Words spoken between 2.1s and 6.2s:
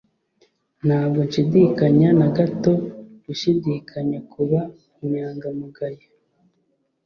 na gato gushidikanya kuba inyangamugayo